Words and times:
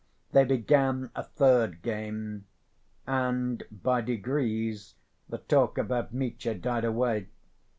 They 0.31 0.45
began 0.45 1.11
a 1.15 1.21
third 1.21 1.83
game, 1.83 2.45
and 3.05 3.61
by 3.69 4.01
degrees 4.01 4.95
the 5.29 5.37
talk 5.37 5.77
about 5.77 6.11
Mitya 6.11 6.55
died 6.55 6.85
away. 6.85 7.27